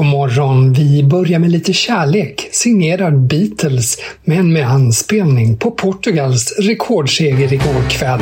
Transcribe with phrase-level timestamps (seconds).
[0.00, 0.72] God morgon.
[0.72, 8.20] Vi börjar med lite kärlek, signerad Beatles, men med anspelning på Portugals rekordseger igår kväll.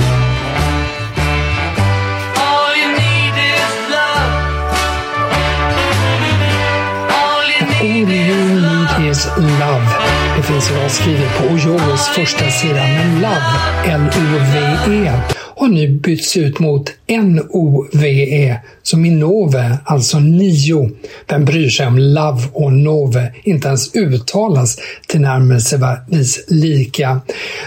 [9.39, 9.89] Love.
[10.37, 13.43] Det finns idag skrivet på Ojogos första sida, men Love,
[13.87, 15.13] L-O-V-E,
[15.59, 20.91] har nu bytts ut mot nove, som i Nove, alltså nio.
[21.29, 27.21] Vem bryr sig om Love och Nove inte ens uttalas tillnärmelsevis lika?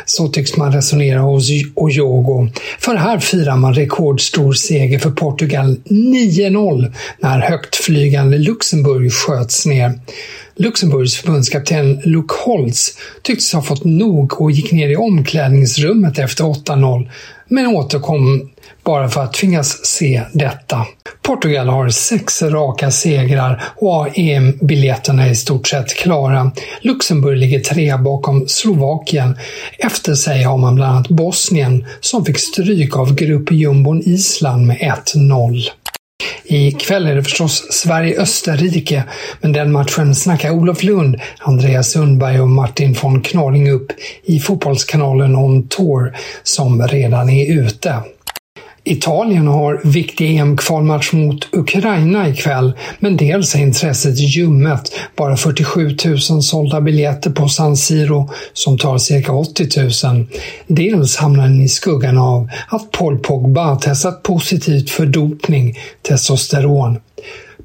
[0.06, 2.48] Så tycks man resonera hos Ojogo.
[2.80, 10.00] För här firar man rekordstor seger för Portugal 9-0 när högtflygande Luxemburg sköts ner.
[10.56, 17.10] Luxemburgs förbundskapten Luke Holtz tycktes ha fått nog och gick ner i omklädningsrummet efter 8-0,
[17.52, 18.50] men återkom
[18.84, 20.86] bara för att tvingas se detta.
[21.22, 26.52] Portugal har sex raka segrar och har EM-biljetterna i stort sett klara.
[26.82, 29.38] Luxemburg ligger trea bakom Slovakien.
[29.80, 35.62] Efter sig har man bland annat Bosnien som fick stryk av gruppjumbon Island med 1-0.
[36.44, 39.04] Ikväll är det förstås Sverige-Österrike,
[39.42, 43.92] men den matchen snackar Olof Lund, Andreas Sundberg och Martin von Knorring upp
[44.24, 47.96] i Fotbollskanalen On Tour, som redan är ute.
[48.84, 54.82] Italien har viktig EM-kvalmatch mot Ukraina ikväll, men dels är intresset ljummet.
[55.16, 60.26] Bara 47 000 sålda biljetter på San Siro som tar cirka 80 000.
[60.68, 67.00] Dels hamnar den i skuggan av att Paul Pogba testat positivt för dopning, testosteron.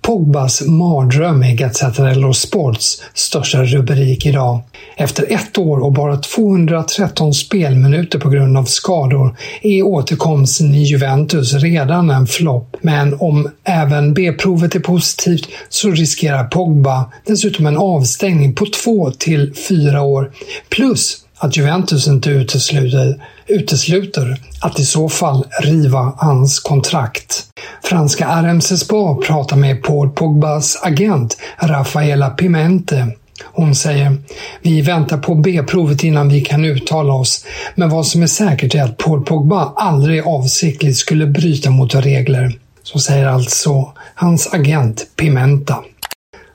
[0.07, 4.61] Pogbas mardröm är Gazzetta Sports största rubrik idag.
[4.97, 11.55] Efter ett år och bara 213 spelminuter på grund av skador är återkomsten i Juventus
[11.55, 12.77] redan en flopp.
[12.81, 19.55] Men om även B-provet är positivt så riskerar Pogba dessutom en avstängning på två till
[19.69, 20.33] fyra år.
[20.69, 27.45] Plus att Juventus inte utesluter, utesluter att i så fall riva hans kontrakt.
[27.85, 33.09] Franska RMC Sport pratar med Paul Pogbas agent Rafaela Pimente.
[33.45, 34.17] Hon säger
[34.63, 38.83] “Vi väntar på B-provet innan vi kan uttala oss, men vad som är säkert är
[38.83, 45.77] att Paul Pogba aldrig avsiktligt skulle bryta mot regler.” Så säger alltså hans agent Pimenta.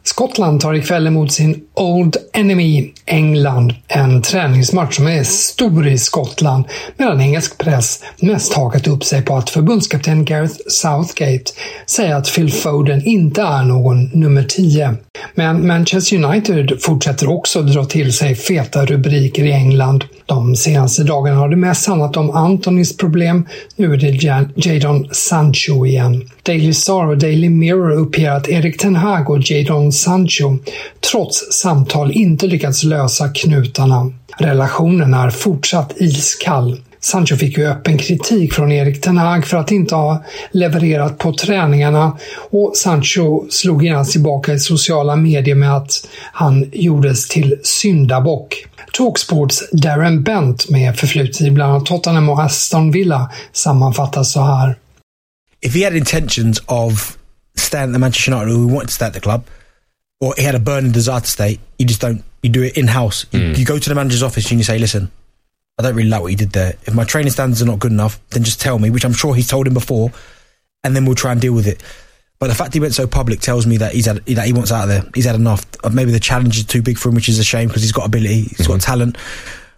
[0.03, 3.73] Skottland tar ikväll emot sin Old Enemy England.
[3.88, 6.66] En träningsmatch som är stor i Skottland
[6.97, 11.51] medan engelsk press mest hakat upp sig på att förbundskapten Gareth Southgate
[11.85, 14.95] säger att Phil Foden inte är någon nummer 10.
[15.35, 20.03] Men Manchester United fortsätter också dra till sig feta rubriker i England.
[20.25, 23.47] De senaste dagarna har det mest handlat om Antonys problem.
[23.75, 26.29] Nu är det Jadon Sancho igen.
[26.44, 30.57] Daily Star och Daily Mirror uppger att Erik Ten Hag och Jadon Sancho
[31.12, 34.12] trots samtal inte lyckats lösa knutarna.
[34.38, 36.81] Relationen är fortsatt iskall.
[37.00, 41.34] Sancho fick ju öppen kritik från Erik Ten Hag för att inte ha levererat på
[41.34, 42.17] träningarna
[42.52, 48.66] och Sancho slog genast tillbaka i sociala medier med att han gjordes till syndabock.
[48.94, 54.76] Talksports Darren Bent med förflutet i bland annat Tottenham och Aston Villa sammanfattas så här.
[55.61, 57.17] If he had intentions of
[57.55, 59.41] staying at the Manchester United, we wanted to stay at the club,
[60.22, 62.23] or he had a burning desire to stay, you just don't.
[62.41, 63.26] You do it in house.
[63.32, 65.12] You, you go to the manager's office and you say, "Listen,
[65.78, 66.76] I don't really like what you did there.
[66.84, 69.35] If my training standards are not good enough, then just tell me." Which I'm sure
[69.35, 70.12] he's told him before,
[70.84, 71.84] and then we'll try and deal with it.
[72.40, 74.72] But the fact he went so public tells me that he's had that he wants
[74.72, 75.03] out of there.
[75.14, 75.66] He's had enough.
[75.91, 78.06] Maybe the challenge is too big for him, which is a shame because he's got
[78.08, 79.18] ability, he's got talent.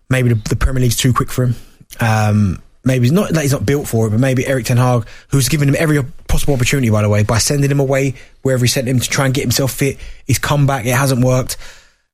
[0.10, 1.56] Maybe the, the Premier League's too quick for him.
[2.00, 5.50] Um, maybe not that he's not built for it, but maybe Eric Ten Hag, who's
[5.50, 8.88] given him every possible opportunity, by the way, by sending him away wherever he sent
[8.88, 9.98] him to try and get himself fit.
[10.26, 11.58] He's come back, it hasn't worked.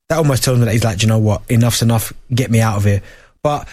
[0.09, 2.61] That almost tells me that he's like, "Do you know what, enough's enough, get me
[2.61, 3.01] out of here.
[3.43, 3.67] But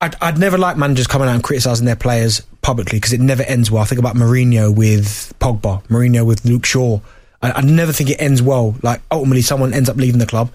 [0.00, 3.42] I'd, I'd never like managers coming out and criticising their players publicly because it never
[3.42, 3.82] ends well.
[3.82, 7.00] I think about Mourinho with Pogba, Mourinho with Luke Shaw.
[7.42, 8.74] I, I never think it ends well.
[8.82, 10.50] Like ultimately, someone ends up leaving the club,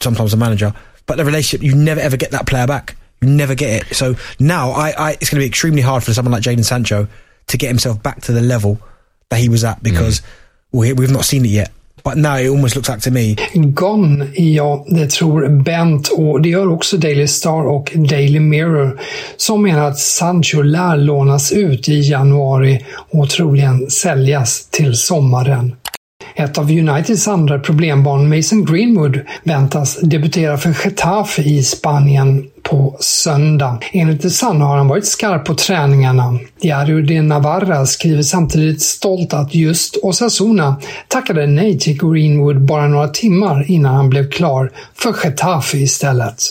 [0.00, 0.74] sometimes a manager,
[1.06, 2.96] but the relationship you never ever get that player back.
[3.22, 3.94] Never get it.
[3.94, 7.06] So now I, I it's going to be extremely hard for someone like Jadon Sancho
[7.48, 8.78] to get himself back to the level
[9.28, 10.22] that he was at because
[10.72, 11.70] we, we've not seen it yet.
[12.02, 16.48] But now it almost looks like to me Gone, ja, det tror Bent och det
[16.48, 19.00] gör också Daily Star och Daily Mirror
[19.36, 25.76] som menar att Sancho lär lånas ut i januari och troligen säljas till sommaren.
[26.34, 33.78] Ett av Uniteds andra problembarn, Mason Greenwood, väntas debutera för Getafe i Spanien på söndag.
[33.92, 36.38] Enligt The Sun har han varit skarp på träningarna.
[36.62, 40.76] Diario de Navarra skriver samtidigt stolt att just Osasuna
[41.08, 46.42] tackade nej till Greenwood bara några timmar innan han blev klar för Getafe istället.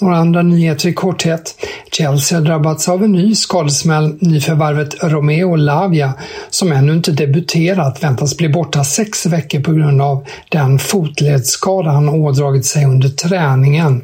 [0.00, 1.54] Några andra nyheter i korthet.
[1.92, 4.16] Chelsea har drabbats av en ny skadesmäll.
[4.20, 6.12] Nyförvärvet Romeo Lavia,
[6.50, 12.08] som ännu inte debuterat, väntas bli borta sex veckor på grund av den fotledsskada han
[12.08, 14.02] ådragit sig under träningen.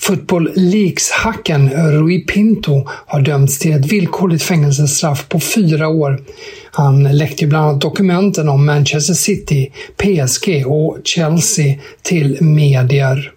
[0.00, 6.20] Football Leaks-hacken Rui Pinto har dömts till ett villkorligt fängelsestraff på fyra år.
[6.70, 13.32] Han läckte bland annat dokumenten om Manchester City, PSG och Chelsea till medier.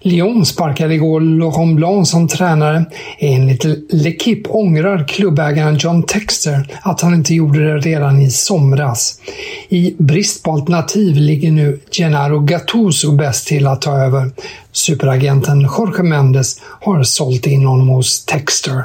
[0.00, 2.84] Lyon sparkade igår Laurent Blanc som tränare.
[3.18, 9.20] Enligt L'Equipe ångrar klubbägaren John Texter att han inte gjorde det redan i somras.
[9.68, 14.30] I brist på alternativ ligger nu Gennaro Gattuso bäst till att ta över.
[14.72, 18.84] Superagenten Jorge Mendes har sålt in honom hos Texter.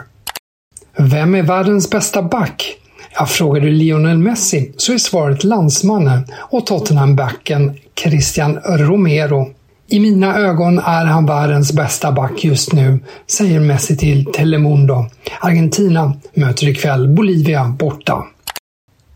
[0.98, 2.78] Vem är världens bästa back?
[3.16, 9.52] Jag frågar du Lionel Messi så är svaret landsmannen och Tottenham-backen Christian Romero.
[9.88, 15.06] I mina ögon är han världens bästa back just nu, säger Messi till Telemundo.
[15.40, 18.24] Argentina möter ikväll Bolivia borta.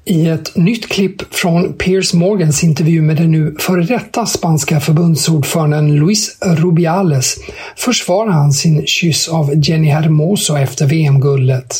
[0.06, 5.96] I ett nytt klipp från Piers Morgans intervju med den nu före detta spanska förbundsordföranden
[5.96, 7.36] Luis Rubiales
[7.76, 11.76] försvarar han sin kyss av Jenny Hermoso efter VM-guldet.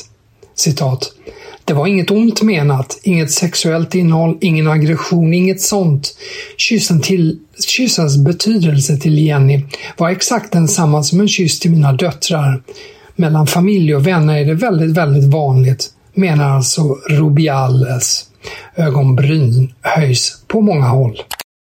[0.56, 1.12] Citat.
[1.68, 6.18] Det var inget ont menat, inget sexuellt innehåll, ingen aggression, inget sånt.
[6.58, 9.66] Kyssen till, kyssens betydelse till Jenny
[9.98, 12.62] var exakt densamma som en kyss till mina döttrar.
[13.16, 18.26] Mellan familj och vänner är det väldigt, väldigt vanligt, menar alltså Rubiales.
[18.76, 21.22] Ögonbryn höjs på många håll.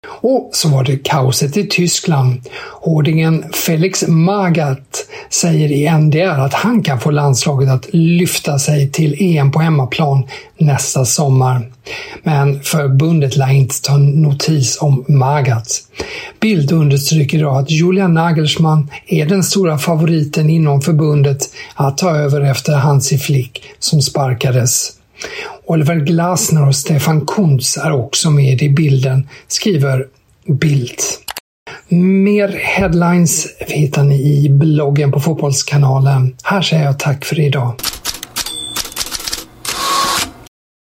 [0.07, 2.41] Och så var det kaoset i Tyskland.
[2.71, 4.99] Hårdingen Felix Magath
[5.29, 10.23] säger i NDR att han kan få landslaget att lyfta sig till EM på hemmaplan
[10.57, 11.71] nästa sommar.
[12.23, 15.71] Men förbundet lär inte ta notis om Magath.
[16.39, 21.39] Bild understryker idag att Julian Nagelsmann är den stora favoriten inom förbundet
[21.75, 24.91] att ta över efter Hansi Flick som sparkades.
[25.71, 30.05] Oliver Glasner och Stefan Kuntz är också med i bilden, skriver
[30.47, 31.19] Bildt.
[31.87, 36.35] Mer headlines hittar ni i bloggen på Fotbollskanalen.
[36.43, 37.73] Här säger jag tack för idag.